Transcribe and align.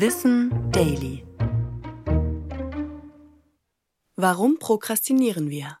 Wissen 0.00 0.70
Daily. 0.70 1.26
Warum 4.14 4.60
prokrastinieren 4.60 5.50
wir? 5.50 5.80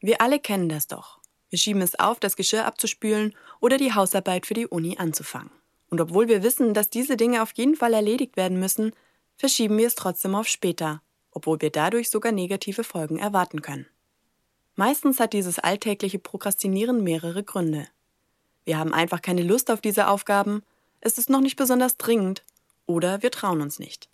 Wir 0.00 0.20
alle 0.20 0.40
kennen 0.40 0.68
das 0.68 0.88
doch. 0.88 1.20
Wir 1.48 1.60
schieben 1.60 1.80
es 1.80 1.96
auf, 2.00 2.18
das 2.18 2.34
Geschirr 2.34 2.66
abzuspülen 2.66 3.36
oder 3.60 3.78
die 3.78 3.94
Hausarbeit 3.94 4.46
für 4.46 4.54
die 4.54 4.66
Uni 4.66 4.96
anzufangen. 4.98 5.52
Und 5.90 6.00
obwohl 6.00 6.26
wir 6.26 6.42
wissen, 6.42 6.74
dass 6.74 6.90
diese 6.90 7.16
Dinge 7.16 7.42
auf 7.42 7.52
jeden 7.54 7.76
Fall 7.76 7.94
erledigt 7.94 8.36
werden 8.36 8.58
müssen, 8.58 8.90
verschieben 9.36 9.78
wir 9.78 9.86
es 9.86 9.94
trotzdem 9.94 10.34
auf 10.34 10.48
später, 10.48 11.02
obwohl 11.30 11.60
wir 11.60 11.70
dadurch 11.70 12.10
sogar 12.10 12.32
negative 12.32 12.82
Folgen 12.82 13.20
erwarten 13.20 13.62
können. 13.62 13.86
Meistens 14.74 15.20
hat 15.20 15.34
dieses 15.34 15.60
alltägliche 15.60 16.18
Prokrastinieren 16.18 17.04
mehrere 17.04 17.44
Gründe. 17.44 17.86
Wir 18.64 18.76
haben 18.76 18.92
einfach 18.92 19.22
keine 19.22 19.44
Lust 19.44 19.70
auf 19.70 19.80
diese 19.80 20.08
Aufgaben, 20.08 20.64
es 21.00 21.16
ist 21.18 21.30
noch 21.30 21.40
nicht 21.40 21.56
besonders 21.56 21.96
dringend 21.96 22.42
oder 22.92 23.22
wir 23.22 23.30
trauen 23.30 23.60
uns 23.60 23.78
nicht. 23.78 24.08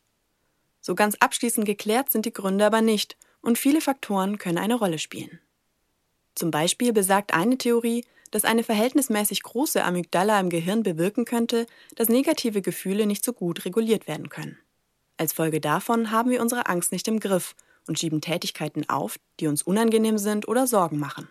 So 0.80 0.94
ganz 0.94 1.16
abschließend 1.20 1.66
geklärt 1.66 2.10
sind 2.10 2.24
die 2.24 2.32
Gründe 2.32 2.64
aber 2.64 2.80
nicht 2.80 3.16
und 3.40 3.58
viele 3.58 3.80
Faktoren 3.80 4.38
können 4.38 4.58
eine 4.58 4.74
Rolle 4.74 4.98
spielen. 4.98 5.40
Zum 6.34 6.50
Beispiel 6.50 6.92
besagt 6.92 7.34
eine 7.34 7.58
Theorie, 7.58 8.04
dass 8.30 8.44
eine 8.44 8.62
verhältnismäßig 8.62 9.42
große 9.42 9.82
Amygdala 9.82 10.38
im 10.38 10.50
Gehirn 10.50 10.82
bewirken 10.82 11.24
könnte, 11.24 11.66
dass 11.96 12.08
negative 12.08 12.62
Gefühle 12.62 13.06
nicht 13.06 13.24
so 13.24 13.32
gut 13.32 13.64
reguliert 13.64 14.06
werden 14.06 14.28
können. 14.28 14.58
Als 15.16 15.32
Folge 15.32 15.60
davon 15.60 16.10
haben 16.10 16.30
wir 16.30 16.40
unsere 16.40 16.66
Angst 16.66 16.92
nicht 16.92 17.08
im 17.08 17.20
Griff 17.20 17.56
und 17.86 17.98
schieben 17.98 18.20
Tätigkeiten 18.20 18.88
auf, 18.88 19.18
die 19.40 19.48
uns 19.48 19.62
unangenehm 19.62 20.18
sind 20.18 20.46
oder 20.46 20.66
Sorgen 20.66 20.98
machen. 20.98 21.28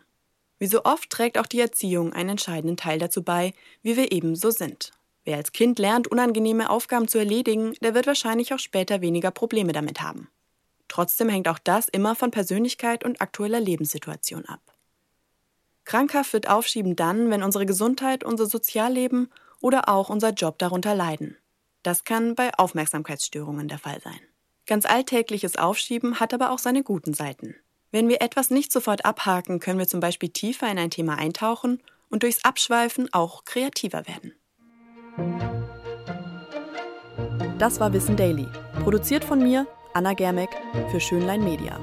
Wie 0.59 0.67
so 0.67 0.83
oft 0.83 1.09
trägt 1.09 1.37
auch 1.37 1.45
die 1.45 1.59
Erziehung 1.59 2.13
einen 2.13 2.31
entscheidenden 2.31 2.77
Teil 2.77 2.99
dazu 2.99 3.21
bei, 3.23 3.53
wie 3.83 3.95
wir 3.95 4.11
eben 4.11 4.35
so 4.35 4.49
sind. 4.49 4.91
Wer 5.27 5.35
als 5.35 5.51
Kind 5.51 5.77
lernt, 5.77 6.07
unangenehme 6.07 6.69
Aufgaben 6.69 7.09
zu 7.09 7.17
erledigen, 7.17 7.73
der 7.81 7.93
wird 7.93 8.07
wahrscheinlich 8.07 8.53
auch 8.53 8.59
später 8.59 9.01
weniger 9.01 9.29
Probleme 9.29 9.73
damit 9.73 10.01
haben. 10.01 10.29
Trotzdem 10.87 11.27
hängt 11.27 11.49
auch 11.49 11.59
das 11.59 11.89
immer 11.89 12.15
von 12.15 12.31
Persönlichkeit 12.31 13.03
und 13.03 13.19
aktueller 13.19 13.59
Lebenssituation 13.59 14.45
ab. 14.45 14.61
Krankhaft 15.83 16.31
wird 16.31 16.49
Aufschieben 16.49 16.95
dann, 16.95 17.29
wenn 17.29 17.43
unsere 17.43 17.65
Gesundheit, 17.65 18.23
unser 18.23 18.45
Sozialleben 18.45 19.29
oder 19.59 19.89
auch 19.89 20.09
unser 20.09 20.29
Job 20.29 20.59
darunter 20.59 20.95
leiden. 20.95 21.35
Das 21.83 22.05
kann 22.05 22.33
bei 22.33 22.53
Aufmerksamkeitsstörungen 22.57 23.67
der 23.67 23.79
Fall 23.79 23.99
sein. 24.01 24.21
Ganz 24.65 24.85
alltägliches 24.85 25.57
Aufschieben 25.57 26.21
hat 26.21 26.33
aber 26.33 26.51
auch 26.51 26.59
seine 26.59 26.83
guten 26.83 27.13
Seiten. 27.13 27.53
Wenn 27.91 28.07
wir 28.07 28.21
etwas 28.21 28.49
nicht 28.49 28.71
sofort 28.71 29.03
abhaken, 29.03 29.59
können 29.59 29.79
wir 29.79 29.89
zum 29.89 29.99
Beispiel 29.99 30.29
tiefer 30.29 30.71
in 30.71 30.79
ein 30.79 30.89
Thema 30.89 31.17
eintauchen 31.17 31.83
und 32.09 32.23
durchs 32.23 32.45
Abschweifen 32.45 33.11
auch 33.11 33.43
kreativer 33.43 34.07
werden. 34.07 34.33
Das 37.57 37.79
war 37.79 37.91
Wissen 37.91 38.15
Daily, 38.15 38.47
produziert 38.83 39.23
von 39.23 39.39
mir, 39.39 39.65
Anna 39.93 40.13
Germeck, 40.13 40.49
für 40.91 40.99
Schönlein 40.99 41.43
Media. 41.43 41.79